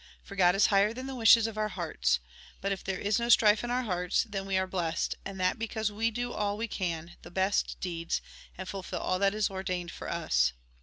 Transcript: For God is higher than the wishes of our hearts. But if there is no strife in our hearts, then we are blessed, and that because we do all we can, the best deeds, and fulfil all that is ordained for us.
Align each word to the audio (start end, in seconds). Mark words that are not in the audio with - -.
For 0.23 0.35
God 0.35 0.55
is 0.55 0.65
higher 0.73 0.95
than 0.95 1.05
the 1.05 1.13
wishes 1.13 1.45
of 1.45 1.59
our 1.59 1.67
hearts. 1.69 2.19
But 2.59 2.71
if 2.71 2.83
there 2.83 2.97
is 2.97 3.19
no 3.19 3.29
strife 3.29 3.63
in 3.63 3.69
our 3.69 3.83
hearts, 3.83 4.25
then 4.27 4.47
we 4.47 4.57
are 4.57 4.65
blessed, 4.65 5.13
and 5.25 5.39
that 5.39 5.59
because 5.59 5.91
we 5.91 6.09
do 6.09 6.33
all 6.33 6.57
we 6.57 6.67
can, 6.67 7.17
the 7.21 7.29
best 7.29 7.79
deeds, 7.81 8.19
and 8.57 8.67
fulfil 8.67 8.99
all 8.99 9.19
that 9.19 9.35
is 9.35 9.51
ordained 9.51 9.91
for 9.91 10.09
us. 10.09 10.53